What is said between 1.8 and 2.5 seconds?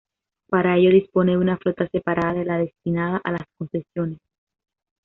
separada de